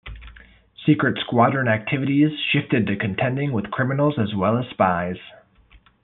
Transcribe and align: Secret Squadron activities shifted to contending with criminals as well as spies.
Secret 0.83 1.19
Squadron 1.23 1.67
activities 1.67 2.31
shifted 2.51 2.87
to 2.87 2.95
contending 2.95 3.51
with 3.51 3.69
criminals 3.69 4.15
as 4.17 4.33
well 4.33 4.57
as 4.57 4.67
spies. 4.71 5.17